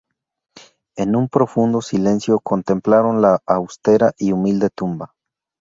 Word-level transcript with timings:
En 0.95 1.15
un 1.15 1.29
profundo 1.29 1.79
silencio 1.83 2.39
contemplaron 2.39 3.21
la 3.21 3.39
austera 3.45 4.13
y 4.17 4.31
humilde 4.31 4.69
tumba. 4.71 5.13